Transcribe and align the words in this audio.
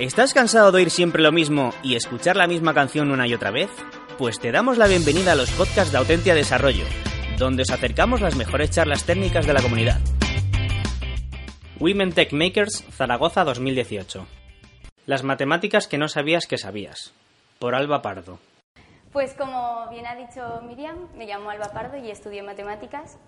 ¿Estás 0.00 0.32
cansado 0.32 0.72
de 0.72 0.78
oír 0.78 0.90
siempre 0.90 1.22
lo 1.22 1.30
mismo 1.30 1.74
y 1.82 1.94
escuchar 1.94 2.34
la 2.34 2.46
misma 2.46 2.72
canción 2.72 3.10
una 3.10 3.26
y 3.26 3.34
otra 3.34 3.50
vez? 3.50 3.68
Pues 4.16 4.40
te 4.40 4.50
damos 4.50 4.78
la 4.78 4.86
bienvenida 4.86 5.32
a 5.32 5.34
los 5.34 5.50
podcasts 5.50 5.92
de 5.92 5.98
Autentia 5.98 6.34
Desarrollo, 6.34 6.86
donde 7.36 7.64
os 7.64 7.70
acercamos 7.70 8.22
las 8.22 8.34
mejores 8.34 8.70
charlas 8.70 9.04
técnicas 9.04 9.44
de 9.44 9.52
la 9.52 9.60
comunidad. 9.60 10.00
Women 11.80 12.14
Tech 12.14 12.32
Makers 12.32 12.82
Zaragoza 12.90 13.44
2018. 13.44 14.26
Las 15.04 15.22
matemáticas 15.22 15.86
que 15.86 15.98
no 15.98 16.08
sabías 16.08 16.46
que 16.46 16.56
sabías. 16.56 17.12
Por 17.58 17.74
Alba 17.74 18.00
Pardo. 18.00 18.38
Pues 19.12 19.34
como 19.34 19.86
bien 19.90 20.06
ha 20.06 20.14
dicho 20.14 20.62
Miriam, 20.66 21.08
me 21.14 21.26
llamo 21.26 21.50
Alba 21.50 21.72
Pardo 21.74 21.98
y 21.98 22.10
estudio 22.10 22.42
matemáticas. 22.42 23.18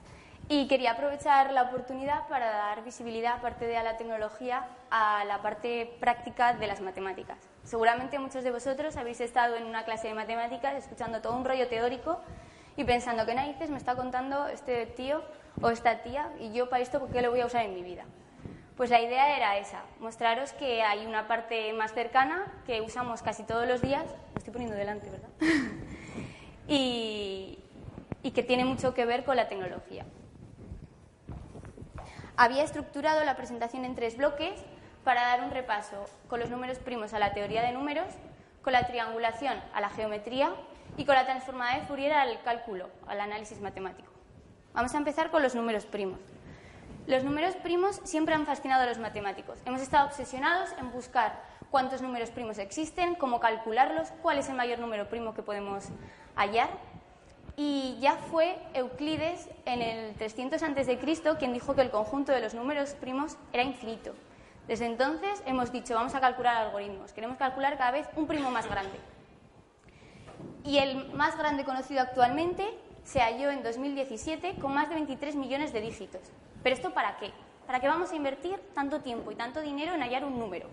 Y 0.49 0.67
quería 0.69 0.93
aprovechar 0.93 1.53
la 1.53 1.63
oportunidad 1.63 2.27
para 2.29 2.51
dar 2.51 2.85
visibilidad, 2.85 3.37
aparte 3.37 3.67
de 3.67 3.77
a 3.77 3.83
la 3.83 3.97
tecnología, 3.97 4.67
a 4.91 5.25
la 5.25 5.41
parte 5.41 5.97
práctica 6.01 6.53
de 6.53 6.67
las 6.67 6.81
matemáticas. 6.81 7.39
Seguramente 7.65 8.19
muchos 8.19 8.45
de 8.45 8.51
vosotros 8.51 8.97
habéis 8.97 9.21
estado 9.21 9.57
en 9.57 9.65
una 9.65 9.85
clase 9.85 10.09
de 10.09 10.15
matemáticas 10.15 10.75
escuchando 10.75 11.23
todo 11.23 11.37
un 11.37 11.45
rollo 11.45 11.69
teórico 11.69 12.21
y 12.77 12.85
pensando, 12.85 13.25
¿qué 13.25 13.35
narices 13.35 13.71
me 13.71 13.79
está 13.79 13.95
contando 13.95 14.49
este 14.49 14.87
tío 14.87 15.23
o 15.61 15.71
esta 15.71 16.03
tía? 16.03 16.31
Y 16.41 16.53
yo 16.53 16.69
para 16.69 16.83
esto, 16.83 16.99
¿por 16.99 17.11
qué 17.11 17.23
lo 17.23 17.31
voy 17.31 17.41
a 17.41 17.47
usar 17.47 17.65
en 17.65 17.75
mi 17.75 17.83
vida? 17.83 18.05
Pues 18.77 18.91
la 18.91 19.01
idea 19.01 19.37
era 19.37 19.59
esa, 19.59 19.83
mostraros 20.01 20.53
que 20.55 20.83
hay 20.83 21.07
una 21.07 21.29
parte 21.29 21.73
más 21.75 21.93
cercana 21.93 22.53
que 22.67 22.81
usamos 22.81 23.23
casi 23.23 23.45
todos 23.45 23.69
los 23.69 23.81
días, 23.81 24.05
lo 24.07 24.39
estoy 24.39 24.53
poniendo 24.53 24.77
delante, 24.77 25.09
¿verdad? 25.09 25.29
y, 26.69 27.59
y 28.23 28.31
que 28.33 28.43
tiene 28.43 28.65
mucho 28.65 28.93
que 28.95 29.05
ver 29.05 29.25
con 29.25 29.37
la 29.37 29.49
tecnología. 29.49 30.05
Había 32.43 32.65
estructurado 32.65 33.23
la 33.23 33.37
presentación 33.37 33.85
en 33.85 33.95
tres 33.95 34.17
bloques 34.17 34.55
para 35.05 35.23
dar 35.23 35.45
un 35.45 35.53
repaso 35.53 36.07
con 36.29 36.41
los 36.41 36.51
números 36.51 36.81
primos 36.81 37.15
a 37.15 37.21
la 37.21 37.35
teoría 37.35 37.63
de 37.63 37.71
números, 37.71 38.09
con 38.63 38.73
la 38.73 38.85
triangulación 38.89 39.63
a 39.73 39.81
la 39.81 39.91
geometría 39.91 40.51
y 40.97 41.05
con 41.05 41.15
la 41.15 41.25
transformada 41.25 41.77
de 41.79 41.87
Fourier 41.87 42.13
al 42.15 42.43
cálculo, 42.43 42.89
al 43.07 43.21
análisis 43.21 43.61
matemático. 43.61 44.11
Vamos 44.75 44.93
a 44.93 44.99
empezar 44.99 45.31
con 45.31 45.41
los 45.41 45.55
números 45.55 45.87
primos. 45.87 46.19
Los 47.07 47.23
números 47.23 47.55
primos 47.55 48.01
siempre 48.03 48.35
han 48.35 48.45
fascinado 48.45 48.83
a 48.83 48.87
los 48.87 48.99
matemáticos. 48.99 49.61
Hemos 49.65 49.81
estado 49.81 50.09
obsesionados 50.09 50.73
en 50.81 50.91
buscar 50.91 51.41
cuántos 51.71 52.03
números 52.03 52.31
primos 52.31 52.59
existen, 52.59 53.15
cómo 53.15 53.39
calcularlos, 53.39 54.09
cuál 54.21 54.39
es 54.39 54.49
el 54.49 54.57
mayor 54.57 54.81
número 54.81 55.09
primo 55.09 55.33
que 55.33 55.43
podemos 55.43 55.91
hallar 56.35 56.71
y 57.57 57.99
ya 58.01 58.17
fue 58.17 58.59
Euclides 58.75 59.49
en 59.67 59.83
el 59.83 60.15
300 60.15 60.63
a.C. 60.63 60.99
quien 61.39 61.53
dijo 61.53 61.75
que 61.75 61.83
el 61.83 61.91
conjunto 61.91 62.33
de 62.33 62.41
los 62.41 62.55
números 62.55 62.95
primos 62.95 63.37
era 63.53 63.63
infinito. 63.63 64.15
Desde 64.67 64.87
entonces 64.87 65.43
hemos 65.45 65.73
dicho, 65.73 65.95
vamos 65.95 66.15
a 66.15 66.21
calcular 66.21 66.57
algoritmos, 66.57 67.13
queremos 67.13 67.37
calcular 67.37 67.77
cada 67.77 67.91
vez 67.91 68.09
un 68.17 68.27
primo 68.27 68.51
más 68.51 68.69
grande. 68.69 68.99
Y 70.65 70.79
el 70.79 71.13
más 71.13 71.37
grande 71.37 71.65
conocido 71.65 72.01
actualmente 72.01 72.67
se 73.05 73.21
halló 73.21 73.51
en 73.51 73.63
2017 73.63 74.55
con 74.61 74.73
más 74.73 74.89
de 74.89 74.95
23 74.95 75.35
millones 75.35 75.73
de 75.73 75.81
dígitos. 75.81 76.23
¿Pero 76.63 76.75
esto 76.75 76.95
para 76.95 77.17
qué? 77.17 77.33
¿Para 77.67 77.81
qué 77.81 77.89
vamos 77.89 78.13
a 78.13 78.17
invertir 78.17 78.61
tanto 78.75 79.01
tiempo 79.01 79.31
y 79.33 79.35
tanto 79.35 79.61
dinero 79.61 79.95
en 79.95 80.03
hallar 80.03 80.25
un 80.25 80.39
número? 80.39 80.69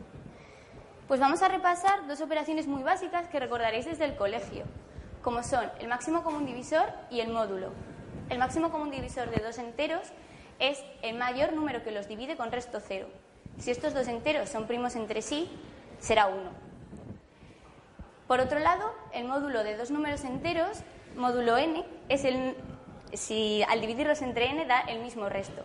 Pues 1.08 1.20
vamos 1.20 1.42
a 1.42 1.48
repasar 1.48 2.08
dos 2.08 2.22
operaciones 2.22 2.68
muy 2.68 2.84
básicas 2.84 3.28
que 3.28 3.40
recordaréis 3.40 3.86
desde 3.86 4.06
el 4.06 4.16
colegio 4.16 4.66
como 5.30 5.44
son 5.44 5.70
el 5.80 5.88
máximo 5.88 6.24
común 6.24 6.48
divisor 6.48 6.92
y 7.12 7.20
el 7.20 7.30
módulo. 7.30 7.70
El 8.32 8.40
máximo 8.40 8.72
común 8.72 8.90
divisor 8.90 9.30
de 9.30 9.44
dos 9.44 9.60
enteros 9.60 10.02
es 10.58 10.84
el 11.04 11.20
mayor 11.20 11.54
número 11.54 11.84
que 11.84 11.92
los 11.92 12.08
divide 12.08 12.36
con 12.36 12.52
resto 12.52 12.80
cero. 12.80 13.08
Si 13.60 13.70
estos 13.70 13.94
dos 13.94 14.08
enteros 14.08 14.50
son 14.50 14.66
primos 14.66 14.96
entre 14.96 15.22
sí, 15.22 15.48
será 16.00 16.26
1. 16.26 16.36
Por 18.28 18.40
otro 18.40 18.58
lado, 18.58 18.92
el 19.14 19.28
módulo 19.28 19.64
de 19.64 19.78
dos 19.78 19.92
números 19.92 20.24
enteros, 20.24 20.80
módulo 21.16 21.60
n, 21.60 21.86
es 22.08 22.26
el 22.26 22.56
si 23.14 23.62
al 23.70 23.82
dividirlos 23.82 24.24
entre 24.24 24.50
n 24.50 24.66
da 24.66 24.80
el 24.80 25.00
mismo 25.00 25.30
resto. 25.30 25.62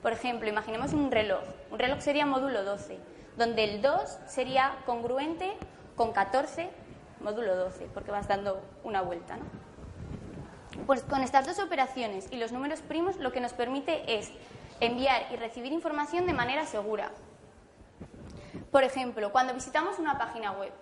Por 0.00 0.14
ejemplo, 0.14 0.48
imaginemos 0.48 0.94
un 0.94 1.10
reloj. 1.10 1.44
Un 1.70 1.78
reloj 1.78 2.00
sería 2.00 2.24
módulo 2.24 2.64
12, 2.64 2.98
donde 3.36 3.64
el 3.64 3.82
2 3.82 4.20
sería 4.28 4.78
congruente 4.86 5.52
con 5.94 6.14
14 6.14 6.70
módulo 7.24 7.56
12, 7.56 7.88
porque 7.92 8.12
vas 8.12 8.28
dando 8.28 8.62
una 8.84 9.02
vuelta. 9.02 9.36
¿no? 9.36 9.44
Pues 10.86 11.02
con 11.02 11.22
estas 11.22 11.46
dos 11.46 11.58
operaciones 11.58 12.28
y 12.30 12.36
los 12.36 12.52
números 12.52 12.80
primos 12.82 13.16
lo 13.16 13.32
que 13.32 13.40
nos 13.40 13.52
permite 13.52 14.18
es 14.18 14.30
enviar 14.80 15.22
y 15.32 15.36
recibir 15.36 15.72
información 15.72 16.26
de 16.26 16.34
manera 16.34 16.66
segura. 16.66 17.10
Por 18.70 18.84
ejemplo, 18.84 19.32
cuando 19.32 19.54
visitamos 19.54 19.98
una 19.98 20.18
página 20.18 20.52
web, 20.52 20.72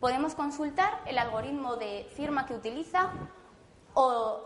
podemos 0.00 0.34
consultar 0.34 1.00
el 1.06 1.18
algoritmo 1.18 1.76
de 1.76 2.06
firma 2.14 2.46
que 2.46 2.54
utiliza 2.54 3.10
o 3.94 4.44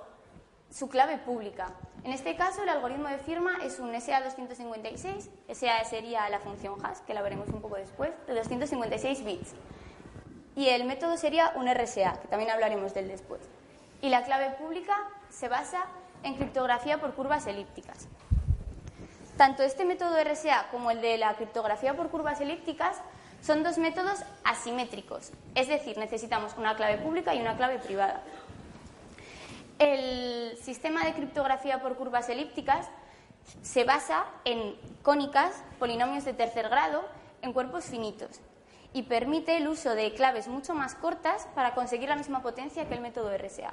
su 0.70 0.88
clave 0.88 1.18
pública. 1.18 1.74
En 2.04 2.12
este 2.12 2.34
caso, 2.36 2.62
el 2.62 2.68
algoritmo 2.68 3.08
de 3.08 3.18
firma 3.18 3.58
es 3.62 3.78
un 3.78 3.92
SA256. 3.92 5.28
SA 5.52 5.84
sería 5.84 6.28
la 6.30 6.40
función 6.40 6.84
hash, 6.84 6.98
que 7.06 7.12
la 7.12 7.22
veremos 7.22 7.48
un 7.48 7.60
poco 7.60 7.76
después, 7.76 8.12
de 8.26 8.34
256 8.34 9.24
bits. 9.24 9.54
Y 10.54 10.68
el 10.68 10.84
método 10.84 11.16
sería 11.16 11.52
un 11.54 11.66
RSA, 11.66 12.20
que 12.20 12.28
también 12.28 12.50
hablaremos 12.50 12.92
del 12.92 13.08
después. 13.08 13.40
Y 14.02 14.10
la 14.10 14.22
clave 14.24 14.50
pública 14.56 14.96
se 15.30 15.48
basa 15.48 15.84
en 16.22 16.34
criptografía 16.34 17.00
por 17.00 17.14
curvas 17.14 17.46
elípticas. 17.46 18.06
Tanto 19.36 19.62
este 19.62 19.84
método 19.84 20.22
RSA 20.22 20.66
como 20.70 20.90
el 20.90 21.00
de 21.00 21.16
la 21.16 21.34
criptografía 21.34 21.94
por 21.94 22.10
curvas 22.10 22.40
elípticas 22.40 22.98
son 23.40 23.62
dos 23.62 23.78
métodos 23.78 24.20
asimétricos, 24.44 25.32
es 25.56 25.66
decir, 25.66 25.98
necesitamos 25.98 26.54
una 26.56 26.76
clave 26.76 26.98
pública 26.98 27.34
y 27.34 27.40
una 27.40 27.56
clave 27.56 27.78
privada. 27.78 28.22
El 29.80 30.56
sistema 30.62 31.04
de 31.04 31.14
criptografía 31.14 31.80
por 31.80 31.96
curvas 31.96 32.28
elípticas 32.28 32.86
se 33.62 33.82
basa 33.82 34.26
en 34.44 34.76
cónicas, 35.02 35.54
polinomios 35.80 36.24
de 36.24 36.34
tercer 36.34 36.68
grado, 36.68 37.02
en 37.40 37.52
cuerpos 37.52 37.86
finitos 37.86 38.40
y 38.94 39.02
permite 39.02 39.56
el 39.56 39.68
uso 39.68 39.94
de 39.94 40.12
claves 40.12 40.48
mucho 40.48 40.74
más 40.74 40.94
cortas 40.94 41.46
para 41.54 41.74
conseguir 41.74 42.08
la 42.08 42.16
misma 42.16 42.42
potencia 42.42 42.86
que 42.86 42.94
el 42.94 43.00
método 43.00 43.36
RSA. 43.36 43.72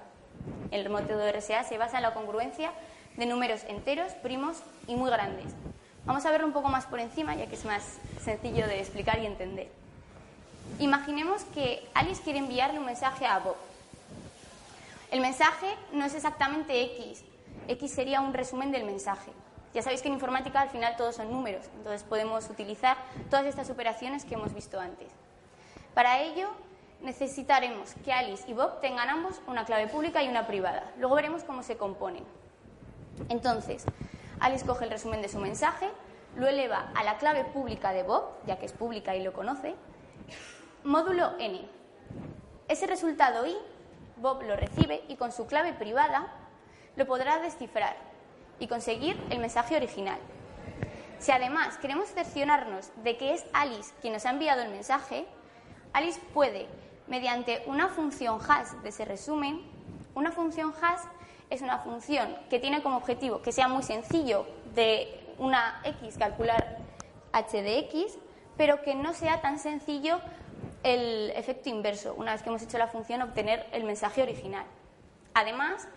El 0.72 0.90
método 0.90 1.30
RSA 1.32 1.64
se 1.64 1.78
basa 1.78 1.98
en 1.98 2.04
la 2.04 2.14
congruencia 2.14 2.72
de 3.18 3.26
números 3.26 3.64
enteros, 3.68 4.14
primos 4.14 4.58
y 4.88 4.96
muy 4.96 5.10
grandes. 5.10 5.54
Vamos 6.06 6.26
a 6.26 6.32
verlo 6.32 6.48
un 6.48 6.54
poco 6.54 6.70
más 6.70 6.86
por 6.86 7.00
encima, 7.00 7.36
ya 7.36 7.48
que 7.48 7.56
es 7.56 7.66
más 7.66 7.84
sencillo 8.24 8.66
de 8.66 8.80
explicar 8.80 9.20
y 9.20 9.26
entender. 9.26 9.70
Imaginemos 10.80 11.44
que 11.54 11.88
Alice 11.94 12.22
quiere 12.22 12.40
enviarle 12.40 12.80
un 12.80 12.86
mensaje 12.86 13.26
a 13.26 13.40
Bob. 13.40 13.58
El 15.12 15.20
mensaje 15.20 15.68
no 15.92 16.06
es 16.06 16.14
exactamente 16.14 16.82
X. 16.84 17.24
X 17.68 17.92
sería 17.92 18.22
un 18.22 18.34
resumen 18.34 18.72
del 18.72 18.86
mensaje. 18.86 19.32
Ya 19.74 19.84
sabéis 19.84 20.02
que 20.02 20.08
en 20.08 20.16
informática 20.16 20.62
al 20.62 20.70
final 20.70 20.96
todos 20.96 21.16
son 21.16 21.32
números, 21.32 21.70
entonces 21.76 22.04
podemos 22.04 22.50
utilizar 22.50 22.98
todas 23.30 23.46
estas 23.46 23.70
operaciones 23.70 24.26
que 24.26 24.34
hemos 24.34 24.54
visto 24.54 24.80
antes. 24.80 25.12
Para 25.94 26.22
ello 26.22 26.50
necesitaremos 27.02 27.94
que 28.04 28.12
Alice 28.12 28.50
y 28.50 28.54
Bob 28.54 28.82
tengan 28.82 29.10
ambos 29.10 29.42
una 29.48 29.66
clave 29.66 29.88
pública 29.88 30.24
y 30.24 30.28
una 30.28 30.48
privada. 30.48 30.92
Luego 30.98 31.16
veremos 31.16 31.44
cómo 31.44 31.62
se 31.62 31.78
componen. 31.78 32.24
Entonces, 33.30 33.86
Alice 34.40 34.66
coge 34.66 34.86
el 34.86 34.92
resumen 34.92 35.22
de 35.22 35.30
su 35.30 35.40
mensaje, 35.40 35.90
lo 36.36 36.48
eleva 36.48 36.92
a 36.96 37.04
la 37.04 37.18
clave 37.18 37.44
pública 37.44 37.92
de 37.92 38.04
Bob, 38.04 38.24
ya 38.48 38.58
que 38.58 38.66
es 38.66 38.74
pública 38.74 39.16
y 39.16 39.24
lo 39.24 39.34
conoce, 39.34 39.76
módulo 40.84 41.34
n. 41.38 41.68
Ese 42.68 42.88
resultado 42.88 43.46
i, 43.46 43.56
Bob 44.18 44.42
lo 44.44 44.56
recibe 44.56 45.04
y 45.08 45.16
con 45.16 45.32
su 45.32 45.46
clave 45.46 45.74
privada 45.74 46.28
lo 46.96 47.06
podrá 47.06 47.40
descifrar 47.40 48.09
y 48.60 48.68
conseguir 48.68 49.20
el 49.30 49.40
mensaje 49.40 49.76
original. 49.76 50.20
Si 51.20 51.32
además 51.32 51.78
queremos 51.78 52.10
cerciorarnos 52.10 52.92
de 53.04 53.18
que 53.18 53.34
es 53.34 53.46
Alice 53.54 53.94
quien 54.02 54.14
nos 54.14 54.26
ha 54.26 54.32
enviado 54.32 54.62
el 54.62 54.70
mensaje, 54.70 55.26
Alice 55.94 56.20
puede, 56.34 56.68
mediante 57.08 57.64
una 57.66 57.90
función 57.90 58.40
hash 58.48 58.70
de 58.84 58.90
ese 58.90 59.06
resumen, 59.06 59.62
una 60.16 60.32
función 60.32 60.74
hash 60.82 61.02
es 61.50 61.62
una 61.62 61.80
función 61.80 62.36
que 62.50 62.60
tiene 62.60 62.82
como 62.84 62.98
objetivo 62.98 63.42
que 63.42 63.52
sea 63.52 63.68
muy 63.68 63.84
sencillo 63.84 64.46
de 64.76 65.20
una 65.40 65.82
x 65.84 66.18
calcular 66.18 66.78
h 67.32 67.62
de 67.62 67.80
x, 67.80 68.18
pero 68.56 68.82
que 68.82 68.96
no 68.96 69.14
sea 69.14 69.42
tan 69.42 69.60
sencillo 69.60 70.20
el 70.84 71.32
efecto 71.32 71.70
inverso, 71.70 72.14
una 72.16 72.34
vez 72.34 72.42
que 72.42 72.50
hemos 72.50 72.62
hecho 72.62 72.78
la 72.78 72.88
función 72.88 73.22
obtener 73.22 73.68
el 73.72 73.84
mensaje 73.84 74.22
original. 74.22 74.66
Además, 75.34 75.88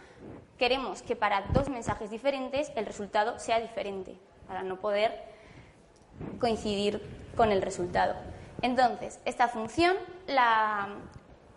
queremos 0.63 1.03
que 1.03 1.17
para 1.17 1.41
dos 1.53 1.69
mensajes 1.69 2.09
diferentes 2.09 2.71
el 2.77 2.87
resultado 2.87 3.37
sea 3.41 3.59
diferente, 3.59 4.17
para 4.47 4.63
no 4.63 4.77
poder 4.77 5.25
coincidir 6.39 7.03
con 7.37 7.51
el 7.51 7.61
resultado. 7.61 8.15
Entonces, 8.61 9.19
esta 9.25 9.49
función, 9.49 9.97
la, 10.29 10.87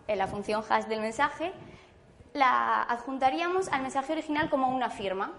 eh, 0.08 0.16
la 0.16 0.26
función 0.26 0.64
hash 0.68 0.86
del 0.86 1.00
mensaje, 1.00 1.52
la 2.32 2.82
adjuntaríamos 2.82 3.68
al 3.68 3.82
mensaje 3.82 4.12
original 4.12 4.50
como 4.50 4.70
una 4.70 4.90
firma. 4.90 5.34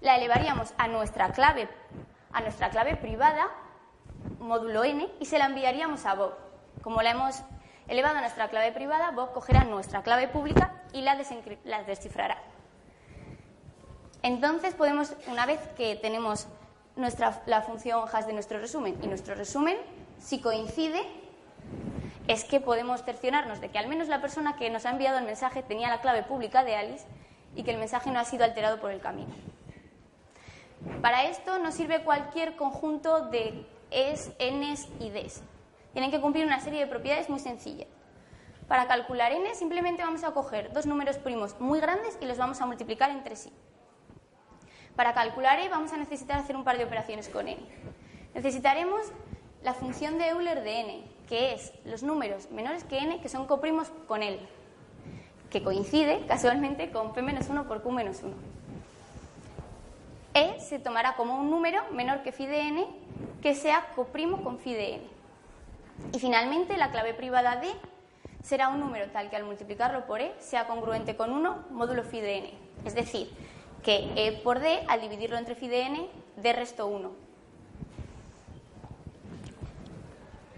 La 0.00 0.16
elevaríamos 0.16 0.72
a 0.78 0.88
nuestra 0.88 1.32
clave, 1.32 1.68
a 2.32 2.40
nuestra 2.40 2.70
clave 2.70 2.96
privada, 2.96 3.48
módulo 4.40 4.84
n 4.84 5.06
y 5.20 5.26
se 5.26 5.36
la 5.36 5.44
enviaríamos 5.44 6.06
a 6.06 6.14
Bob. 6.14 6.32
Como 6.80 7.02
la 7.02 7.10
hemos 7.10 7.42
elevado 7.88 8.16
a 8.16 8.20
nuestra 8.22 8.48
clave 8.48 8.72
privada, 8.72 9.10
Bob 9.10 9.34
cogerá 9.34 9.64
nuestra 9.64 10.02
clave 10.02 10.28
pública 10.28 10.81
y 10.92 11.02
la, 11.02 11.18
la 11.64 11.82
descifrará. 11.84 12.38
Entonces 14.22 14.74
podemos, 14.74 15.14
una 15.26 15.46
vez 15.46 15.60
que 15.76 15.96
tenemos 15.96 16.46
nuestra, 16.96 17.42
la 17.46 17.62
función 17.62 18.04
hash 18.12 18.26
de 18.26 18.32
nuestro 18.32 18.58
resumen 18.58 18.98
y 19.02 19.06
nuestro 19.06 19.34
resumen, 19.34 19.76
si 20.20 20.40
coincide, 20.40 21.02
es 22.28 22.44
que 22.44 22.60
podemos 22.60 23.02
cerciorarnos 23.02 23.60
de 23.60 23.70
que 23.70 23.78
al 23.78 23.88
menos 23.88 24.08
la 24.08 24.20
persona 24.20 24.56
que 24.56 24.70
nos 24.70 24.86
ha 24.86 24.90
enviado 24.90 25.18
el 25.18 25.24
mensaje 25.24 25.62
tenía 25.62 25.88
la 25.88 26.00
clave 26.00 26.22
pública 26.22 26.62
de 26.62 26.76
Alice 26.76 27.04
y 27.56 27.64
que 27.64 27.72
el 27.72 27.78
mensaje 27.78 28.10
no 28.10 28.20
ha 28.20 28.24
sido 28.24 28.44
alterado 28.44 28.80
por 28.80 28.92
el 28.92 29.00
camino. 29.00 29.34
Para 31.00 31.24
esto 31.24 31.58
nos 31.58 31.74
sirve 31.74 32.04
cualquier 32.04 32.56
conjunto 32.56 33.28
de 33.28 33.66
es, 33.90 34.30
ns 34.38 34.88
y 35.00 35.10
des. 35.10 35.42
Tienen 35.92 36.10
que 36.10 36.20
cumplir 36.20 36.46
una 36.46 36.60
serie 36.60 36.80
de 36.80 36.86
propiedades 36.86 37.28
muy 37.28 37.40
sencillas. 37.40 37.88
Para 38.68 38.86
calcular 38.86 39.32
n 39.32 39.54
simplemente 39.54 40.02
vamos 40.02 40.24
a 40.24 40.32
coger 40.32 40.72
dos 40.72 40.86
números 40.86 41.18
primos 41.18 41.58
muy 41.60 41.80
grandes 41.80 42.16
y 42.20 42.26
los 42.26 42.38
vamos 42.38 42.60
a 42.60 42.66
multiplicar 42.66 43.10
entre 43.10 43.36
sí. 43.36 43.52
Para 44.96 45.14
calcular 45.14 45.58
e 45.60 45.68
vamos 45.68 45.92
a 45.92 45.96
necesitar 45.96 46.38
hacer 46.38 46.56
un 46.56 46.64
par 46.64 46.78
de 46.78 46.84
operaciones 46.84 47.28
con 47.28 47.48
n. 47.48 47.58
Necesitaremos 48.34 49.00
la 49.62 49.74
función 49.74 50.18
de 50.18 50.28
Euler 50.28 50.62
de 50.62 50.80
n, 50.80 51.04
que 51.28 51.54
es 51.54 51.72
los 51.84 52.02
números 52.02 52.50
menores 52.50 52.84
que 52.84 52.98
n 52.98 53.20
que 53.20 53.28
son 53.28 53.46
coprimos 53.46 53.88
con 54.06 54.22
él, 54.22 54.38
que 55.50 55.62
coincide 55.62 56.24
casualmente 56.26 56.90
con 56.90 57.12
p-1 57.12 57.66
por 57.66 57.82
q-1. 57.82 58.34
E 60.34 60.60
se 60.60 60.78
tomará 60.78 61.14
como 61.14 61.36
un 61.36 61.50
número 61.50 61.82
menor 61.92 62.22
que 62.22 62.32
phi 62.32 62.46
de 62.46 62.60
n 62.68 62.86
que 63.42 63.54
sea 63.54 63.92
coprimo 63.94 64.42
con 64.42 64.58
phi 64.58 64.72
de 64.72 64.94
n. 64.94 65.04
Y 66.12 66.18
finalmente 66.18 66.76
la 66.76 66.90
clave 66.90 67.12
privada 67.12 67.56
d 67.56 67.68
será 68.42 68.68
un 68.68 68.80
número 68.80 69.10
tal 69.10 69.30
que 69.30 69.36
al 69.36 69.44
multiplicarlo 69.44 70.04
por 70.06 70.20
e 70.20 70.34
sea 70.38 70.66
congruente 70.66 71.16
con 71.16 71.30
1 71.32 71.70
módulo 71.70 72.02
phi 72.02 72.20
de 72.20 72.38
n. 72.38 72.48
Es 72.84 72.94
decir, 72.94 73.30
que 73.82 74.10
e 74.18 74.32
por 74.42 74.58
d, 74.58 74.82
al 74.88 75.00
dividirlo 75.00 75.38
entre 75.38 75.54
phi 75.54 75.68
de 75.68 75.80
n, 75.86 76.08
d 76.36 76.52
resto 76.52 76.86
1. 76.86 77.10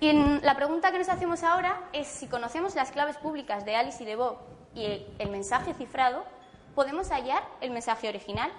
Y 0.01 0.13
la 0.41 0.57
pregunta 0.57 0.93
que 0.93 0.99
nos 0.99 1.09
hacemos 1.09 1.43
ahora 1.45 1.89
es 1.93 2.09
si 2.09 2.27
conocemos 2.27 2.75
las 2.75 2.91
claves 2.91 3.17
públicas 3.17 3.65
de 3.65 3.77
Alice 3.77 4.03
y 4.03 4.07
de 4.07 4.17
Bob 4.17 4.37
y 4.75 4.85
el, 5.19 5.31
mensaje 5.31 5.73
cifrado, 5.73 6.25
¿podemos 6.75 7.11
hallar 7.11 7.43
el 7.61 7.71
mensaje 7.71 8.09
original? 8.09 8.51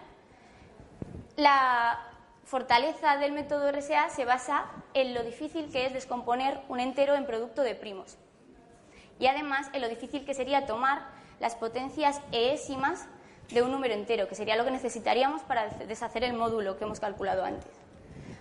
La 1.36 2.00
fortaleza 2.46 3.18
del 3.18 3.34
método 3.34 3.72
RSA 3.72 4.10
se 4.10 4.24
basa 4.24 4.66
en 4.94 5.14
lo 5.14 5.24
difícil 5.24 5.72
que 5.72 5.86
es 5.86 5.94
descomponer 5.94 6.62
un 6.70 6.80
entero 6.80 7.16
en 7.16 7.26
producto 7.26 7.62
de 7.62 7.76
primos 7.76 8.18
y 9.20 9.28
además 9.28 9.70
en 9.74 9.82
lo 9.82 9.90
difícil 9.90 10.26
que 10.26 10.34
sería 10.34 10.66
tomar 10.66 11.08
las 11.40 11.56
potencias 11.56 12.22
eésimas 12.32 13.08
de 13.50 13.62
un 13.62 13.72
número 13.72 13.94
entero, 13.94 14.28
que 14.28 14.36
sería 14.36 14.56
lo 14.56 14.66
que 14.66 14.72
necesitaríamos 14.72 15.42
para 15.44 15.68
deshacer 15.70 16.24
el 16.24 16.34
módulo 16.34 16.78
que 16.78 16.84
hemos 16.84 17.00
calculado 17.00 17.44
antes. 17.44 17.72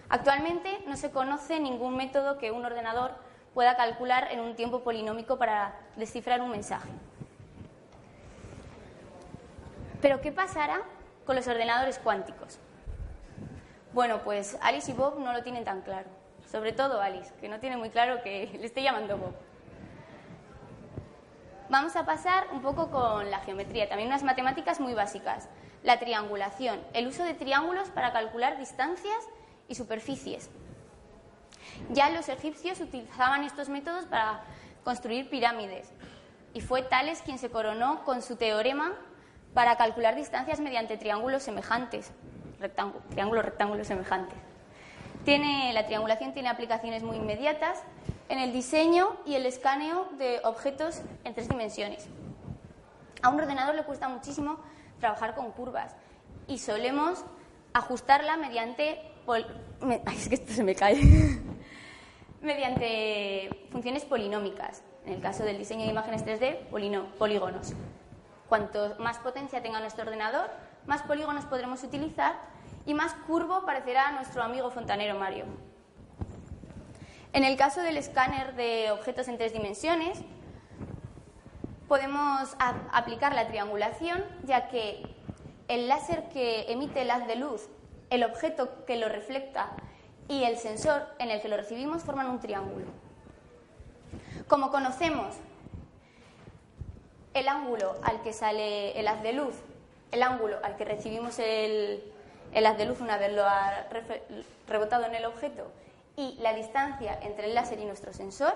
Actualmente 0.08 0.82
no 0.86 0.96
se 0.96 1.10
conoce 1.10 1.60
ningún 1.60 1.96
método 1.96 2.38
que 2.38 2.50
un 2.50 2.64
ordenador 2.64 3.12
pueda 3.52 3.76
calcular 3.76 4.28
en 4.30 4.40
un 4.40 4.54
tiempo 4.56 4.80
polinómico 4.80 5.38
para 5.38 5.74
descifrar 5.96 6.40
un 6.40 6.50
mensaje. 6.50 6.88
Pero 10.00 10.20
¿qué 10.20 10.32
pasará 10.32 10.82
con 11.24 11.36
los 11.36 11.46
ordenadores 11.46 11.98
cuánticos? 11.98 12.58
Bueno, 13.92 14.22
pues 14.24 14.58
Alice 14.60 14.90
y 14.90 14.94
Bob 14.94 15.18
no 15.20 15.32
lo 15.32 15.42
tienen 15.42 15.64
tan 15.64 15.82
claro. 15.82 16.08
Sobre 16.50 16.72
todo 16.72 17.00
Alice, 17.00 17.32
que 17.40 17.48
no 17.48 17.58
tiene 17.60 17.76
muy 17.76 17.90
claro 17.90 18.22
que 18.22 18.50
le 18.58 18.66
esté 18.66 18.82
llamando 18.82 19.16
Bob. 19.16 19.34
Vamos 21.70 21.96
a 21.96 22.04
pasar 22.04 22.48
un 22.52 22.60
poco 22.60 22.90
con 22.90 23.30
la 23.30 23.38
geometría, 23.40 23.88
también 23.88 24.08
unas 24.08 24.22
matemáticas 24.22 24.80
muy 24.80 24.92
básicas. 24.92 25.48
La 25.82 25.98
triangulación, 25.98 26.78
el 26.92 27.06
uso 27.06 27.24
de 27.24 27.32
triángulos 27.32 27.88
para 27.88 28.12
calcular 28.12 28.58
distancias 28.58 29.16
y 29.66 29.74
superficies. 29.74 30.50
Ya 31.90 32.10
los 32.10 32.28
egipcios 32.28 32.80
utilizaban 32.80 33.44
estos 33.44 33.70
métodos 33.70 34.04
para 34.04 34.42
construir 34.84 35.30
pirámides 35.30 35.90
y 36.52 36.60
fue 36.60 36.82
Tales 36.82 37.22
quien 37.22 37.38
se 37.38 37.50
coronó 37.50 38.04
con 38.04 38.20
su 38.20 38.36
teorema 38.36 38.92
para 39.54 39.76
calcular 39.76 40.16
distancias 40.16 40.60
mediante 40.60 40.98
triángulos 40.98 41.42
semejantes, 41.42 42.12
triángulos 43.10 43.44
rectángulos 43.44 43.86
semejantes. 43.86 44.38
Tiene, 45.24 45.72
la 45.72 45.86
triangulación 45.86 46.34
tiene 46.34 46.50
aplicaciones 46.50 47.02
muy 47.02 47.16
inmediatas 47.16 47.82
en 48.28 48.38
el 48.38 48.52
diseño 48.52 49.16
y 49.26 49.34
el 49.34 49.46
escaneo 49.46 50.08
de 50.18 50.40
objetos 50.44 51.02
en 51.24 51.34
tres 51.34 51.48
dimensiones. 51.48 52.06
A 53.22 53.28
un 53.30 53.40
ordenador 53.40 53.74
le 53.74 53.84
cuesta 53.84 54.08
muchísimo 54.08 54.58
trabajar 55.00 55.34
con 55.34 55.50
curvas 55.52 55.94
y 56.46 56.58
solemos 56.58 57.24
ajustarla 57.72 58.36
mediante 58.36 59.00
es 60.14 60.28
que 60.28 60.34
esto 60.34 60.52
se 60.52 60.62
me 60.62 60.74
cae. 60.74 61.00
mediante 62.40 63.66
funciones 63.70 64.04
polinómicas. 64.04 64.82
En 65.06 65.14
el 65.14 65.20
caso 65.20 65.44
del 65.44 65.58
diseño 65.58 65.84
de 65.84 65.90
imágenes 65.90 66.24
3D, 66.24 66.68
polígonos. 67.18 67.72
Cuanto 68.48 68.96
más 68.98 69.18
potencia 69.18 69.62
tenga 69.62 69.80
nuestro 69.80 70.04
ordenador, 70.04 70.50
más 70.86 71.02
polígonos 71.02 71.44
podremos 71.46 71.82
utilizar 71.82 72.36
y 72.86 72.94
más 72.94 73.14
curvo 73.26 73.64
parecerá 73.64 74.12
nuestro 74.12 74.42
amigo 74.42 74.70
fontanero 74.70 75.18
Mario. 75.18 75.46
En 77.34 77.42
el 77.42 77.56
caso 77.56 77.82
del 77.82 77.96
escáner 77.96 78.54
de 78.54 78.92
objetos 78.92 79.26
en 79.26 79.38
tres 79.38 79.52
dimensiones, 79.52 80.20
podemos 81.88 82.56
aplicar 82.92 83.34
la 83.34 83.48
triangulación, 83.48 84.24
ya 84.44 84.68
que 84.68 85.02
el 85.66 85.88
láser 85.88 86.28
que 86.28 86.70
emite 86.70 87.02
el 87.02 87.10
haz 87.10 87.26
de 87.26 87.34
luz 87.34 87.68
el 88.10 88.22
objeto 88.22 88.84
que 88.84 88.96
lo 88.96 89.08
refleja 89.08 89.70
y 90.28 90.44
el 90.44 90.58
sensor 90.58 91.08
en 91.18 91.32
el 91.32 91.42
que 91.42 91.48
lo 91.48 91.56
recibimos 91.56 92.04
forman 92.04 92.30
un 92.30 92.38
triángulo. 92.38 92.86
Como 94.46 94.70
conocemos 94.70 95.34
el 97.32 97.48
ángulo 97.48 97.96
al 98.04 98.22
que 98.22 98.32
sale 98.32 98.96
el 99.00 99.08
haz 99.08 99.24
de 99.24 99.32
luz, 99.32 99.56
el 100.12 100.22
ángulo 100.22 100.58
al 100.62 100.76
que 100.76 100.84
recibimos 100.84 101.40
el, 101.40 102.04
haz 102.64 102.78
de 102.78 102.86
luz 102.86 103.00
una 103.00 103.18
vez 103.18 103.32
lo 103.32 103.44
ha 103.44 103.88
rebotado 104.68 105.06
en 105.06 105.16
el 105.16 105.24
objeto 105.24 105.68
y 106.16 106.36
la 106.40 106.54
distancia 106.54 107.18
entre 107.22 107.46
el 107.46 107.54
láser 107.54 107.78
y 107.80 107.84
nuestro 107.84 108.12
sensor, 108.12 108.54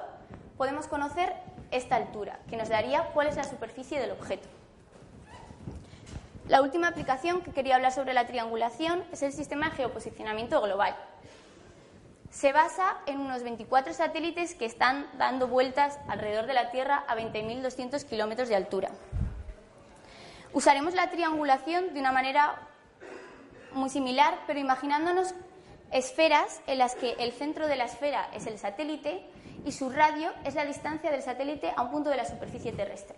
podemos 0.56 0.86
conocer 0.86 1.34
esta 1.70 1.96
altura, 1.96 2.38
que 2.48 2.56
nos 2.56 2.68
daría 2.68 3.04
cuál 3.14 3.28
es 3.28 3.36
la 3.36 3.44
superficie 3.44 4.00
del 4.00 4.12
objeto. 4.12 4.48
La 6.48 6.62
última 6.62 6.88
aplicación 6.88 7.42
que 7.42 7.52
quería 7.52 7.76
hablar 7.76 7.92
sobre 7.92 8.14
la 8.14 8.26
triangulación 8.26 9.04
es 9.12 9.22
el 9.22 9.32
sistema 9.32 9.68
de 9.68 9.76
geoposicionamiento 9.76 10.60
global. 10.62 10.96
Se 12.30 12.52
basa 12.52 12.98
en 13.06 13.20
unos 13.20 13.42
24 13.42 13.92
satélites 13.92 14.54
que 14.54 14.64
están 14.64 15.06
dando 15.18 15.48
vueltas 15.48 15.98
alrededor 16.08 16.46
de 16.46 16.54
la 16.54 16.70
Tierra 16.70 17.04
a 17.06 17.16
20.200 17.16 18.02
kilómetros 18.04 18.48
de 18.48 18.56
altura. 18.56 18.90
Usaremos 20.52 20.94
la 20.94 21.10
triangulación 21.10 21.92
de 21.92 22.00
una 22.00 22.12
manera 22.12 22.60
muy 23.72 23.90
similar, 23.90 24.38
pero 24.46 24.58
imaginándonos 24.58 25.34
esferas 25.90 26.60
en 26.66 26.78
las 26.78 26.94
que 26.94 27.12
el 27.18 27.32
centro 27.32 27.66
de 27.66 27.76
la 27.76 27.84
esfera 27.84 28.28
es 28.34 28.46
el 28.46 28.58
satélite 28.58 29.24
y 29.64 29.72
su 29.72 29.90
radio 29.90 30.30
es 30.44 30.54
la 30.54 30.64
distancia 30.64 31.10
del 31.10 31.22
satélite 31.22 31.72
a 31.76 31.82
un 31.82 31.90
punto 31.90 32.10
de 32.10 32.16
la 32.16 32.24
superficie 32.24 32.72
terrestre. 32.72 33.16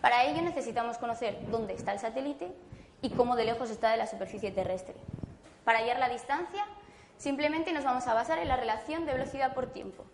Para 0.00 0.24
ello 0.24 0.42
necesitamos 0.42 0.98
conocer 0.98 1.38
dónde 1.50 1.74
está 1.74 1.92
el 1.92 1.98
satélite 1.98 2.52
y 3.02 3.10
cómo 3.10 3.36
de 3.36 3.44
lejos 3.44 3.70
está 3.70 3.90
de 3.90 3.96
la 3.96 4.06
superficie 4.06 4.50
terrestre. 4.50 4.94
Para 5.64 5.80
hallar 5.80 5.98
la 5.98 6.08
distancia, 6.08 6.64
simplemente 7.16 7.72
nos 7.72 7.84
vamos 7.84 8.06
a 8.06 8.14
basar 8.14 8.38
en 8.38 8.48
la 8.48 8.56
relación 8.56 9.04
de 9.04 9.12
velocidad 9.14 9.54
por 9.54 9.72
tiempo, 9.72 10.04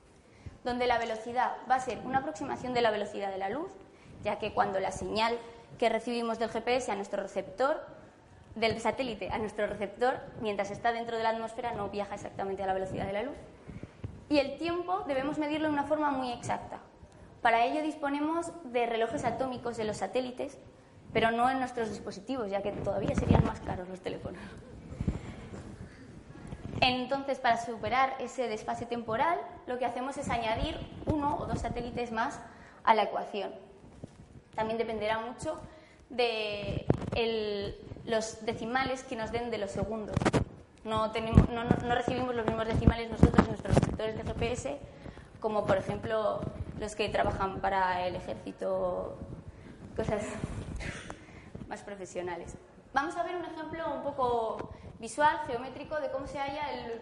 donde 0.65 0.87
la 0.87 0.99
velocidad 0.99 1.53
va 1.71 1.77
a 1.77 1.81
ser 1.81 1.99
una 2.05 2.19
aproximación 2.19 2.73
de 2.73 2.81
la 2.81 2.91
velocidad 2.91 3.31
de 3.31 3.39
la 3.39 3.51
luz, 3.51 3.71
ya 4.23 4.39
que 4.39 4.55
cuando 4.55 4.81
la 4.81 4.93
señal 4.93 5.39
que 5.79 5.89
recibimos 5.89 6.39
del 6.39 6.51
GPS 6.51 6.91
a 6.91 6.97
nuestro 6.97 7.23
receptor, 7.23 7.85
del 8.55 8.81
satélite 8.81 9.31
a 9.31 9.39
nuestro 9.39 9.67
receptor, 9.67 10.21
mientras 10.41 10.71
está 10.71 10.93
dentro 10.93 11.17
de 11.17 11.23
la 11.23 11.31
atmósfera, 11.31 11.73
no 11.73 11.89
viaja 11.89 12.15
exactamente 12.15 12.63
a 12.63 12.67
la 12.67 12.75
velocidad 12.75 13.07
de 13.07 13.13
la 13.13 13.23
luz. 13.23 13.37
Y 14.29 14.39
el 14.39 14.59
tiempo 14.59 15.05
debemos 15.07 15.39
medirlo 15.39 15.69
de 15.69 15.73
una 15.73 15.85
forma 15.85 16.11
muy 16.11 16.33
exacta, 16.33 16.81
para 17.43 17.65
ello 17.65 17.83
disponemos 17.83 18.53
de 18.73 18.87
relojes 18.87 19.25
atómicos 19.25 19.77
en 19.81 19.89
los 19.89 19.97
satélites, 19.97 20.59
pero 21.13 21.33
no 21.33 21.51
en 21.51 21.59
nuestros 21.59 21.91
dispositivos, 21.91 22.49
ya 22.49 22.63
que 22.63 22.71
todavía 22.71 23.17
serían 23.17 23.45
más 23.45 23.59
caros 23.61 23.89
los 23.89 24.01
teléfonos. 24.01 24.41
Entonces, 26.81 27.41
para 27.41 27.57
superar 27.57 28.15
ese 28.21 28.47
desfase 28.47 28.87
temporal, 28.87 29.41
lo 29.67 29.79
que 29.79 29.85
hacemos 29.85 30.17
es 30.19 30.31
añadir 30.31 30.77
uno 31.07 31.37
o 31.37 31.47
dos 31.47 31.61
satélites 31.61 32.13
más 32.13 32.41
a 32.85 32.95
la 32.95 33.05
ecuación. 33.05 33.51
También 34.55 34.79
dependerá 34.79 35.19
mucho 35.19 35.61
de 36.11 36.87
los 38.05 38.45
decimales 38.45 39.03
que 39.05 39.17
nos 39.17 39.33
den 39.33 39.51
de 39.51 39.59
los 39.59 39.71
segundos. 39.71 40.17
No, 40.85 41.13
tenemos, 41.13 41.49
no, 41.49 41.65
no 41.65 41.95
recibimos 41.95 42.35
los 42.35 42.45
mismos 42.45 42.67
decimales 42.67 43.11
nosotros 43.11 43.47
nuestros 43.47 43.77
sectores 43.77 44.17
de 44.17 44.25
GPS 44.25 44.79
como, 45.43 45.67
por 45.67 45.77
ejemplo, 45.77 46.41
los 46.79 46.95
que 46.95 47.09
trabajan 47.09 47.61
para 47.61 48.07
el 48.07 48.15
ejército, 48.15 49.17
cosas 49.97 50.23
más 51.69 51.83
profesionales. 51.83 52.55
Vamos 52.95 53.17
a 53.17 53.25
ver 53.25 53.37
un 53.37 53.45
ejemplo 53.45 53.95
un 53.95 54.03
poco 54.03 54.71
visual, 55.01 55.41
geométrico, 55.47 56.01
de 56.01 56.11
cómo 56.11 56.27
se 56.27 56.39
halla 56.39 56.73
el, 56.73 57.01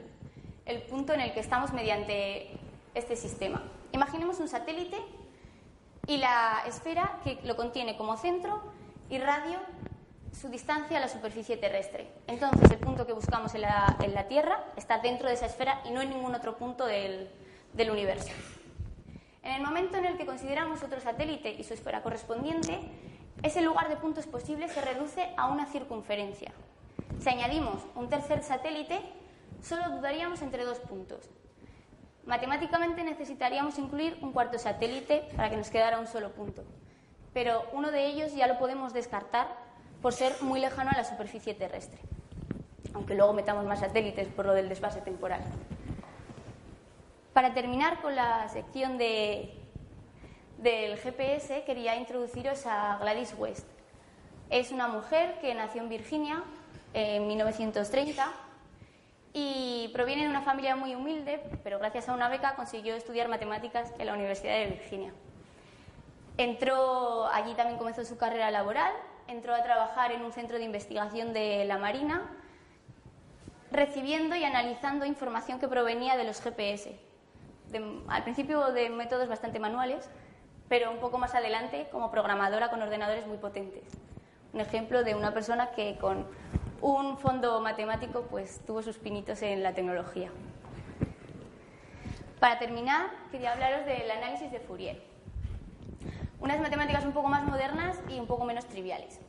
el 0.64 0.82
punto 0.82 1.12
en 1.12 1.20
el 1.20 1.32
que 1.34 1.40
estamos 1.40 1.72
mediante 1.72 2.58
este 2.94 3.14
sistema. 3.14 3.62
Imaginemos 3.92 4.40
un 4.40 4.48
satélite 4.48 4.96
y 6.06 6.16
la 6.16 6.62
esfera 6.66 7.20
que 7.22 7.40
lo 7.44 7.56
contiene 7.56 7.96
como 7.96 8.16
centro 8.16 8.62
y 9.10 9.18
radio 9.18 9.58
su 10.40 10.48
distancia 10.48 10.96
a 10.96 11.00
la 11.00 11.08
superficie 11.08 11.58
terrestre. 11.58 12.08
Entonces, 12.26 12.70
el 12.70 12.78
punto 12.78 13.06
que 13.06 13.12
buscamos 13.12 13.54
en 13.54 13.60
la, 13.60 13.96
en 14.00 14.14
la 14.14 14.26
Tierra 14.26 14.64
está 14.74 14.98
dentro 14.98 15.28
de 15.28 15.34
esa 15.34 15.44
esfera 15.44 15.82
y 15.84 15.90
no 15.90 16.00
en 16.00 16.08
ningún 16.08 16.34
otro 16.34 16.56
punto 16.56 16.86
del, 16.86 17.28
del 17.74 17.90
universo. 17.90 18.30
En 19.42 19.52
el 19.52 19.62
momento 19.62 19.98
en 19.98 20.06
el 20.06 20.16
que 20.16 20.24
consideramos 20.24 20.82
otro 20.82 20.98
satélite 20.98 21.50
y 21.50 21.62
su 21.62 21.74
esfera 21.74 22.02
correspondiente, 22.02 22.80
ese 23.42 23.60
lugar 23.60 23.90
de 23.90 23.96
puntos 23.96 24.26
posibles 24.26 24.72
se 24.72 24.80
reduce 24.80 25.28
a 25.36 25.48
una 25.48 25.66
circunferencia. 25.66 26.52
Si 27.18 27.28
añadimos 27.28 27.82
un 27.94 28.08
tercer 28.08 28.42
satélite, 28.42 28.98
solo 29.62 29.90
dudaríamos 29.90 30.40
entre 30.40 30.64
dos 30.64 30.78
puntos. 30.78 31.28
Matemáticamente 32.24 33.04
necesitaríamos 33.04 33.78
incluir 33.78 34.16
un 34.22 34.32
cuarto 34.32 34.58
satélite 34.58 35.28
para 35.36 35.50
que 35.50 35.58
nos 35.58 35.68
quedara 35.68 36.00
un 36.00 36.06
solo 36.06 36.30
punto, 36.30 36.64
pero 37.34 37.68
uno 37.72 37.90
de 37.90 38.06
ellos 38.06 38.34
ya 38.34 38.46
lo 38.46 38.58
podemos 38.58 38.94
descartar 38.94 39.59
por 40.02 40.12
ser 40.12 40.34
muy 40.40 40.60
lejano 40.60 40.90
a 40.90 40.96
la 40.96 41.04
superficie 41.04 41.54
terrestre, 41.54 41.98
aunque 42.94 43.14
luego 43.14 43.32
metamos 43.32 43.64
más 43.64 43.80
satélites 43.80 44.28
por 44.28 44.46
lo 44.46 44.52
del 44.52 44.68
desfase 44.68 45.00
temporal. 45.00 45.42
Para 47.32 47.54
terminar 47.54 48.00
con 48.00 48.16
la 48.16 48.48
sección 48.48 48.98
de, 48.98 49.54
del 50.58 50.96
GPS, 50.98 51.64
quería 51.64 51.96
introduciros 51.96 52.66
a 52.66 52.98
Gladys 53.00 53.34
West. 53.38 53.66
Es 54.48 54.72
una 54.72 54.88
mujer 54.88 55.38
que 55.40 55.54
nació 55.54 55.82
en 55.82 55.88
Virginia 55.88 56.42
en 56.92 57.28
1930 57.28 58.32
y 59.32 59.88
proviene 59.92 60.24
de 60.24 60.28
una 60.28 60.42
familia 60.42 60.74
muy 60.74 60.94
humilde, 60.94 61.40
pero 61.62 61.78
gracias 61.78 62.08
a 62.08 62.14
una 62.14 62.28
beca 62.28 62.56
consiguió 62.56 62.96
estudiar 62.96 63.28
matemáticas 63.28 63.92
en 63.98 64.06
la 64.06 64.14
Universidad 64.14 64.54
de 64.54 64.66
Virginia. 64.66 65.12
Entró, 66.36 67.28
allí 67.28 67.54
también 67.54 67.78
comenzó 67.78 68.04
su 68.04 68.16
carrera 68.16 68.50
laboral, 68.50 68.92
entró 69.30 69.54
a 69.54 69.62
trabajar 69.62 70.12
en 70.12 70.22
un 70.24 70.32
centro 70.32 70.58
de 70.58 70.64
investigación 70.64 71.32
de 71.32 71.64
la 71.64 71.78
Marina, 71.78 72.22
recibiendo 73.70 74.34
y 74.34 74.44
analizando 74.44 75.06
información 75.06 75.60
que 75.60 75.68
provenía 75.68 76.16
de 76.16 76.24
los 76.24 76.40
GPS. 76.40 76.98
al 78.08 78.24
principio 78.24 78.72
de 78.72 78.90
métodos 78.90 79.28
bastante 79.28 79.60
manuales, 79.60 80.08
pero 80.68 80.90
un 80.90 80.98
poco 80.98 81.18
más 81.18 81.34
adelante 81.34 81.86
como 81.92 82.10
programadora 82.10 82.70
con 82.70 82.82
ordenadores 82.82 83.26
muy 83.26 83.38
potentes. 83.38 83.84
Un 84.52 84.60
ejemplo 84.60 85.04
de 85.04 85.14
una 85.14 85.32
persona 85.32 85.70
que 85.70 85.96
con 85.98 86.26
un 86.80 87.18
fondo 87.18 87.60
matemático 87.60 88.22
pues 88.22 88.60
tuvo 88.66 88.82
sus 88.82 88.98
pinitos 88.98 89.42
en 89.42 89.62
la 89.62 89.72
tecnología. 89.72 90.30
Para 92.40 92.58
terminar, 92.58 93.10
quería 93.30 93.52
hablaros 93.52 93.86
del 93.86 94.10
análisis 94.10 94.50
de 94.50 94.58
Fourier. 94.58 95.09
Unas 96.40 96.60
matemáticas 96.60 97.04
un 97.04 97.12
poco 97.12 97.28
más 97.28 97.44
modernas 97.44 97.98
y 98.08 98.18
un 98.18 98.26
poco 98.26 98.44
menos 98.44 98.64
triviales. 98.64 99.20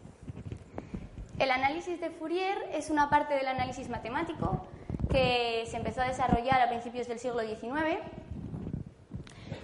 El 1.40 1.52
análisis 1.52 2.00
de 2.00 2.10
Fourier 2.10 2.58
es 2.74 2.90
una 2.90 3.10
parte 3.10 3.34
del 3.34 3.48
análisis 3.48 3.90
matemático 3.90 4.66
que 5.10 5.66
se 5.70 5.78
empezó 5.78 6.02
a 6.02 6.06
desarrollar 6.06 6.62
a 6.62 6.70
principios 6.70 7.08
del 7.08 7.20
siglo 7.20 7.42
XIX 7.42 8.00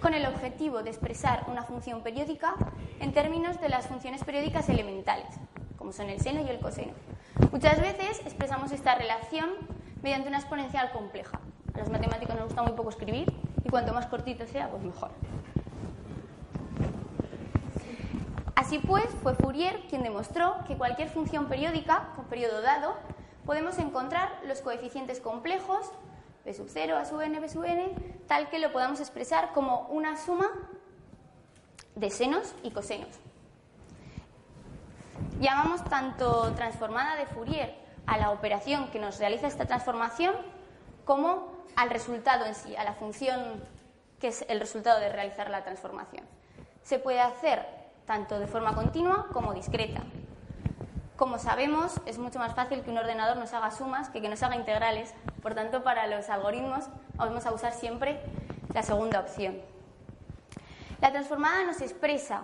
con 0.00 0.12
el 0.14 0.26
objetivo 0.26 0.82
de 0.82 0.90
expresar 0.90 1.44
una 1.48 1.62
función 1.62 2.02
periódica 2.02 2.54
en 3.00 3.12
términos 3.12 3.60
de 3.60 3.68
las 3.68 3.86
funciones 3.86 4.22
periódicas 4.24 4.68
elementales, 4.68 5.28
como 5.76 5.92
son 5.92 6.10
el 6.10 6.20
seno 6.20 6.42
y 6.42 6.48
el 6.48 6.60
coseno. 6.60 6.92
Muchas 7.50 7.80
veces 7.80 8.20
expresamos 8.26 8.72
esta 8.72 8.94
relación 8.94 9.50
mediante 10.02 10.28
una 10.28 10.38
exponencial 10.38 10.90
compleja. 10.92 11.40
A 11.74 11.78
los 11.78 11.88
matemáticos 11.88 12.34
nos 12.34 12.46
gusta 12.46 12.62
muy 12.62 12.72
poco 12.72 12.90
escribir 12.90 13.32
y 13.64 13.68
cuanto 13.70 13.94
más 13.94 14.06
cortito 14.06 14.46
sea, 14.46 14.68
pues 14.68 14.82
mejor. 14.82 15.10
Así 18.68 18.80
pues, 18.80 19.06
fue 19.22 19.34
Fourier 19.34 19.80
quien 19.88 20.02
demostró 20.02 20.54
que 20.66 20.76
cualquier 20.76 21.08
función 21.08 21.46
periódica, 21.46 22.10
con 22.14 22.26
periodo 22.26 22.60
dado, 22.60 22.98
podemos 23.46 23.78
encontrar 23.78 24.30
los 24.44 24.60
coeficientes 24.60 25.20
complejos, 25.20 25.90
b 26.44 26.52
sub 26.52 26.66
0, 26.68 26.98
a 26.98 27.06
sub 27.06 27.22
n, 27.22 27.40
b 27.40 27.48
sub 27.48 27.64
n, 27.64 27.94
tal 28.26 28.50
que 28.50 28.58
lo 28.58 28.70
podamos 28.70 29.00
expresar 29.00 29.54
como 29.54 29.86
una 29.88 30.18
suma 30.18 30.50
de 31.94 32.10
senos 32.10 32.54
y 32.62 32.70
cosenos. 32.70 33.08
Llamamos 35.40 35.82
tanto 35.84 36.52
transformada 36.52 37.16
de 37.16 37.24
Fourier 37.24 37.74
a 38.04 38.18
la 38.18 38.32
operación 38.32 38.90
que 38.90 38.98
nos 38.98 39.18
realiza 39.18 39.46
esta 39.46 39.64
transformación 39.64 40.34
como 41.06 41.54
al 41.74 41.88
resultado 41.88 42.44
en 42.44 42.54
sí, 42.54 42.76
a 42.76 42.84
la 42.84 42.92
función 42.92 43.64
que 44.20 44.28
es 44.28 44.44
el 44.46 44.60
resultado 44.60 45.00
de 45.00 45.08
realizar 45.08 45.48
la 45.48 45.64
transformación. 45.64 46.26
Se 46.82 46.98
puede 46.98 47.20
hacer 47.20 47.77
tanto 48.08 48.40
de 48.40 48.48
forma 48.48 48.74
continua 48.74 49.28
como 49.32 49.54
discreta. 49.54 50.02
Como 51.16 51.38
sabemos, 51.38 52.00
es 52.06 52.18
mucho 52.18 52.40
más 52.40 52.54
fácil 52.56 52.82
que 52.82 52.90
un 52.90 52.98
ordenador 52.98 53.36
nos 53.36 53.54
haga 53.54 53.70
sumas 53.70 54.08
que 54.08 54.20
que 54.20 54.28
nos 54.28 54.42
haga 54.42 54.56
integrales. 54.56 55.14
Por 55.42 55.54
tanto, 55.54 55.84
para 55.84 56.08
los 56.08 56.28
algoritmos 56.28 56.86
vamos 57.14 57.46
a 57.46 57.52
usar 57.52 57.72
siempre 57.72 58.20
la 58.74 58.82
segunda 58.82 59.20
opción. 59.20 59.60
La 61.00 61.12
transformada 61.12 61.62
nos 61.64 61.80
expresa 61.80 62.42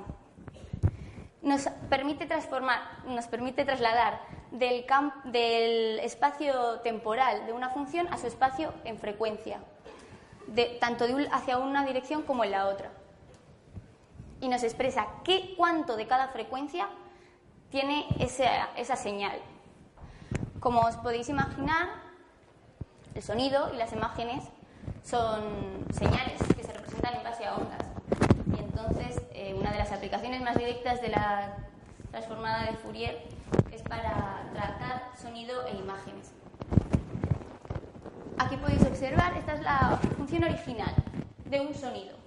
nos 1.44 1.68
permite 1.90 2.24
transformar, 2.24 2.80
nos 3.06 3.26
permite 3.26 3.64
trasladar 3.64 4.20
del, 4.50 6.00
espacio 6.00 6.80
temporal 6.80 7.44
de 7.46 7.52
una 7.52 7.68
función 7.68 8.08
a 8.12 8.16
su 8.16 8.26
espacio 8.26 8.72
en 8.84 8.98
frecuencia, 8.98 9.60
tanto 10.80 11.04
hacia 11.32 11.58
una 11.58 11.84
dirección 11.84 12.22
como 12.22 12.44
en 12.44 12.52
la 12.52 12.66
otra. 12.66 12.90
Y 14.44 14.48
nos 14.48 14.62
expresa 14.62 15.06
qué 15.24 15.54
cuánto 15.56 15.96
de 15.96 16.06
cada 16.06 16.28
frecuencia 16.28 16.86
tiene 17.70 18.04
esa, 18.20 18.68
esa 18.76 18.94
señal. 18.94 19.38
Como 20.60 20.80
os 20.80 20.96
podéis 20.96 21.30
imaginar, 21.30 21.88
el 23.14 23.22
sonido 23.22 23.72
y 23.72 23.78
las 23.78 23.94
imágenes 23.94 24.44
son 25.02 25.86
señales 25.94 26.42
que 26.54 26.62
se 26.62 26.74
representan 26.74 27.14
en 27.14 27.24
base 27.24 27.46
a 27.46 27.54
ondas. 27.54 27.86
Y 28.54 28.60
entonces 28.60 29.22
eh, 29.32 29.56
una 29.58 29.72
de 29.72 29.78
las 29.78 29.90
aplicaciones 29.92 30.42
más 30.42 30.58
directas 30.58 31.00
de 31.00 31.08
la 31.08 31.56
transformada 32.10 32.66
de 32.66 32.76
Fourier 32.76 33.22
es 33.72 33.80
para 33.80 34.42
tratar 34.52 35.10
sonido 35.16 35.66
e 35.66 35.74
imágenes. 35.74 36.32
Aquí 38.36 38.58
podéis 38.58 38.82
observar, 38.82 39.34
esta 39.38 39.54
es 39.54 39.62
la 39.62 39.98
función 40.18 40.44
original 40.44 40.94
de 41.46 41.60
un 41.60 41.72
sonido. 41.74 42.23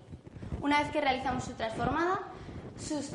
Una 0.62 0.82
vez 0.82 0.92
que 0.92 1.02
realizamos 1.02 1.44
su 1.44 1.54
transformada, 1.54 2.20
sus 2.78 3.12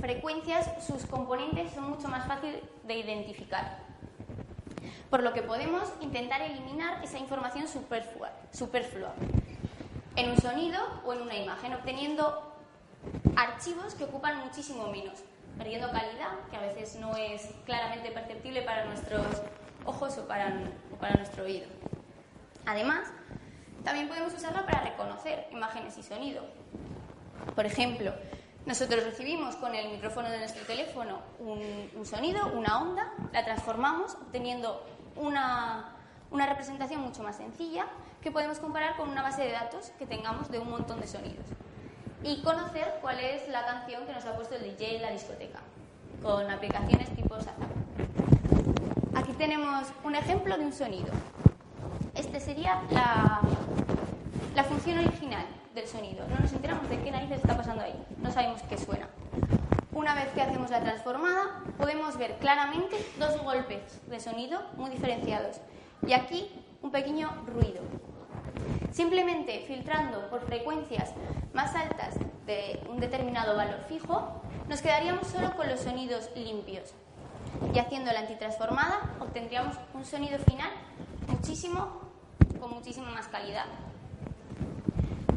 frecuencias, 0.00 0.68
sus 0.86 1.06
componentes 1.06 1.72
son 1.72 1.90
mucho 1.90 2.08
más 2.08 2.26
fáciles 2.26 2.62
de 2.84 2.98
identificar. 2.98 3.78
Por 5.10 5.22
lo 5.22 5.32
que 5.32 5.42
podemos 5.42 5.92
intentar 6.00 6.42
eliminar 6.42 7.02
esa 7.04 7.18
información 7.18 7.68
superflua, 7.68 8.30
superflua 8.52 9.14
en 10.16 10.30
un 10.30 10.40
sonido 10.40 10.80
o 11.04 11.12
en 11.12 11.22
una 11.22 11.36
imagen, 11.36 11.74
obteniendo 11.74 12.52
archivos 13.36 13.94
que 13.94 14.04
ocupan 14.04 14.38
muchísimo 14.44 14.86
menos, 14.88 15.20
perdiendo 15.58 15.90
calidad, 15.90 16.38
que 16.50 16.56
a 16.56 16.60
veces 16.60 16.96
no 16.96 17.16
es 17.16 17.50
claramente 17.64 18.10
perceptible 18.10 18.62
para 18.62 18.84
nuestros 18.84 19.26
ojos 19.84 20.16
o 20.18 20.26
para, 20.26 20.52
para 21.00 21.14
nuestro 21.14 21.44
oído. 21.44 21.66
Además, 22.66 23.08
también 23.84 24.08
podemos 24.08 24.32
usarla 24.32 24.64
para 24.64 24.80
reconocer 24.82 25.46
imágenes 25.52 25.96
y 25.98 26.02
sonido. 26.02 26.42
Por 27.54 27.66
ejemplo, 27.66 28.12
nosotros 28.66 29.04
recibimos 29.04 29.56
con 29.56 29.74
el 29.74 29.90
micrófono 29.90 30.30
de 30.30 30.38
nuestro 30.38 30.64
teléfono 30.64 31.20
un, 31.38 32.06
sonido, 32.06 32.46
una 32.54 32.80
onda, 32.80 33.12
la 33.32 33.44
transformamos 33.44 34.14
obteniendo 34.14 34.84
una, 35.16 35.96
una 36.30 36.46
representación 36.46 37.00
mucho 37.02 37.22
más 37.22 37.36
sencilla 37.36 37.86
que 38.22 38.30
podemos 38.30 38.58
comparar 38.58 38.96
con 38.96 39.10
una 39.10 39.22
base 39.22 39.42
de 39.42 39.52
datos 39.52 39.92
que 39.98 40.06
tengamos 40.06 40.50
de 40.50 40.58
un 40.58 40.70
montón 40.70 41.00
de 41.00 41.06
sonidos 41.06 41.46
y 42.22 42.40
conocer 42.42 42.94
cuál 43.02 43.20
es 43.20 43.46
la 43.48 43.66
canción 43.66 44.06
que 44.06 44.14
nos 44.14 44.24
ha 44.24 44.34
puesto 44.34 44.54
el 44.54 44.62
DJ 44.62 44.96
en 44.96 45.02
la 45.02 45.10
discoteca, 45.10 45.60
con 46.22 46.50
aplicaciones 46.50 47.14
tipo 47.14 47.36
Safari. 47.36 47.70
Aquí 49.14 49.32
tenemos 49.34 49.88
un 50.02 50.14
ejemplo 50.14 50.56
de 50.56 50.64
un 50.64 50.72
sonido. 50.72 51.12
Este 52.14 52.40
sería 52.40 52.82
la, 52.90 53.42
la 54.54 54.64
función 54.64 54.98
original 54.98 55.44
No 55.74 56.40
nos 56.40 56.52
enteramos 56.52 56.88
de 56.88 57.00
qué 57.00 57.10
narices 57.10 57.38
está 57.38 57.56
pasando 57.56 57.82
ahí, 57.82 58.00
no 58.18 58.30
sabemos 58.30 58.62
qué 58.62 58.78
suena. 58.78 59.08
Una 59.92 60.14
vez 60.14 60.28
que 60.28 60.40
hacemos 60.40 60.70
la 60.70 60.80
transformada, 60.80 61.64
podemos 61.76 62.16
ver 62.16 62.36
claramente 62.38 62.96
dos 63.18 63.42
golpes 63.42 64.00
de 64.06 64.20
sonido 64.20 64.62
muy 64.76 64.90
diferenciados 64.90 65.56
Y 66.06 66.12
aquí 66.12 66.48
un 66.80 66.92
pequeño 66.92 67.28
ruido. 67.48 67.82
Simplemente 68.92 69.64
filtrando 69.66 70.30
por 70.30 70.46
frecuencias 70.46 71.12
más 71.52 71.74
altas 71.74 72.14
de 72.46 72.80
un 72.88 73.00
determinado 73.00 73.56
valor 73.56 73.80
fijo, 73.88 74.42
nos 74.68 74.80
quedaríamos 74.80 75.26
solo 75.26 75.56
con 75.56 75.68
los 75.68 75.80
sonidos 75.80 76.30
limpios. 76.36 76.94
Y 77.74 77.78
haciendo 77.80 78.12
la 78.12 78.20
antitransformada 78.20 79.16
obtendríamos 79.18 79.74
un 79.92 80.04
sonido 80.04 80.38
final 80.38 80.70
muchísimo, 81.26 82.00
con 82.60 82.70
muchísima 82.70 83.10
más 83.10 83.26
calidad. 83.26 83.66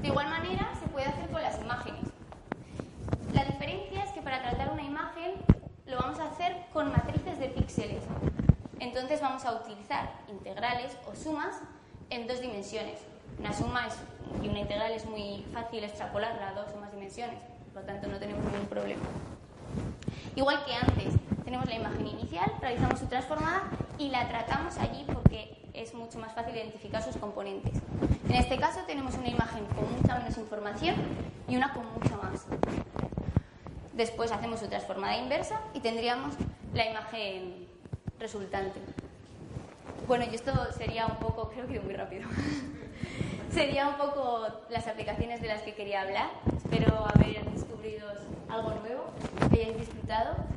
De 0.02 0.08
igual 0.08 0.30
manera 0.30 0.72
se 0.80 0.88
puede 0.88 1.08
hacer 1.08 1.30
con 1.30 1.42
las 1.42 1.60
imágenes. 1.60 2.02
La 3.34 3.46
diferencia 3.46 4.04
es 4.04 4.12
que 4.12 4.22
para 4.22 4.42
tratar 4.42 4.72
una 4.72 4.84
imagen 4.84 5.34
lo 5.86 5.98
vamos 5.98 6.20
a 6.20 6.26
hacer 6.26 6.66
con 6.74 6.92
matrices 6.92 7.40
de 7.40 7.48
píxeles. 7.50 8.04
Entonces 8.80 9.22
vamos 9.22 9.44
a 9.46 9.54
utilizar 9.54 10.12
integrales 10.28 10.96
o 11.08 11.16
sumas 11.16 11.62
en 12.10 12.28
dos 12.28 12.42
dimensiones. 12.42 13.00
Una 13.40 13.54
suma 13.54 13.88
y 14.42 14.50
una 14.50 14.60
integral 14.60 14.92
es 14.92 15.06
muy 15.06 15.46
fácil 15.54 15.84
extrapolarla 15.84 16.50
a 16.50 16.54
dos 16.54 16.68
o 16.76 16.80
más 16.80 16.92
dimensiones, 16.92 17.40
por 17.74 17.82
lo 17.82 17.88
tanto 17.88 18.08
no 18.08 18.18
tenemos 18.18 18.44
ningún 18.46 18.68
problema. 18.68 19.04
Igual 20.36 20.64
que 20.66 20.74
antes, 20.74 21.14
tenemos 21.44 21.68
la 21.68 21.76
imagen 21.76 22.08
inicial, 22.08 22.52
realizamos 22.62 23.00
su 23.00 23.08
transformada 23.08 23.64
y 23.98 24.10
la 24.10 24.28
tratamos 24.28 24.78
allí 24.78 25.06
porque 25.12 25.57
es 25.78 25.94
mucho 25.94 26.18
más 26.20 26.34
fácil 26.34 26.56
identificar 26.56 27.04
sus 27.04 27.16
componentes. 27.18 27.74
En 28.28 28.36
este 28.36 28.58
caso 28.58 28.82
tenemos 28.88 29.14
una 29.16 29.30
imagen 29.30 29.66
con 29.66 29.92
mucha 29.96 30.18
menos 30.18 30.38
información 30.38 30.96
y 31.48 31.56
una 31.56 31.74
con 31.74 31.86
mucha 31.94 32.18
más. 32.18 32.46
Después 33.94 34.32
hacemos 34.32 34.60
su 34.60 34.68
transformada 34.68 35.18
inversa 35.18 35.62
y 35.74 35.80
tendríamos 35.80 36.34
la 36.74 36.90
imagen 36.90 37.68
resultante. 38.20 38.80
Bueno, 40.08 40.26
y 40.32 40.36
esto 40.36 40.52
sería 40.78 41.06
un 41.06 41.18
poco, 41.18 41.50
creo 41.54 41.68
que 41.68 41.80
muy 41.80 41.94
rápido. 41.94 42.28
sería 43.52 43.88
un 43.88 43.98
poco 43.98 44.48
las 44.70 44.88
aplicaciones 44.88 45.42
de 45.42 45.48
las 45.48 45.62
que 45.62 45.74
quería 45.74 46.02
hablar. 46.02 46.30
Espero 46.56 47.06
haber 47.14 47.44
descubrido 47.52 48.08
algo 48.50 48.72
nuevo, 48.82 49.06
que 49.52 49.62
hayáis 49.62 49.78
disfrutado. 49.78 50.57